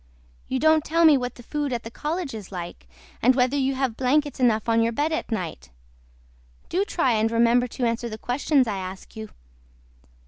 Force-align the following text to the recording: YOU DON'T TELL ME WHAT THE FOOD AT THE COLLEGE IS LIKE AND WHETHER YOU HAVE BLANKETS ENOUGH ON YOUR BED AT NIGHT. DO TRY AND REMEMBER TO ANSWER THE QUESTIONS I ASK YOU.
YOU 0.47 0.57
DON'T 0.57 0.83
TELL 0.83 1.05
ME 1.05 1.15
WHAT 1.15 1.35
THE 1.35 1.43
FOOD 1.43 1.71
AT 1.71 1.83
THE 1.83 1.91
COLLEGE 1.91 2.33
IS 2.33 2.51
LIKE 2.51 2.87
AND 3.21 3.35
WHETHER 3.35 3.55
YOU 3.57 3.75
HAVE 3.75 3.95
BLANKETS 3.97 4.39
ENOUGH 4.39 4.67
ON 4.67 4.81
YOUR 4.81 4.91
BED 4.91 5.11
AT 5.11 5.29
NIGHT. 5.31 5.69
DO 6.69 6.85
TRY 6.85 7.11
AND 7.11 7.29
REMEMBER 7.29 7.67
TO 7.67 7.85
ANSWER 7.85 8.09
THE 8.09 8.17
QUESTIONS 8.17 8.65
I 8.65 8.77
ASK 8.79 9.15
YOU. 9.15 9.29